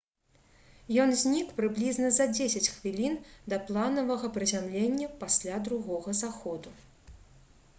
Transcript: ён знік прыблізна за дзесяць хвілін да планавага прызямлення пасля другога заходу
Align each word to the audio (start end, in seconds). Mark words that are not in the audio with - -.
ён 1.01 1.09
знік 1.23 1.51
прыблізна 1.59 2.07
за 2.15 2.25
дзесяць 2.31 2.71
хвілін 2.77 3.17
да 3.53 3.59
планавага 3.67 4.33
прызямлення 4.39 5.11
пасля 5.21 5.61
другога 5.69 6.17
заходу 6.23 6.69